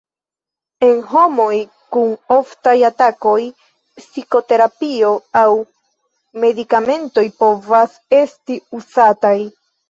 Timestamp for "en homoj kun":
0.85-2.15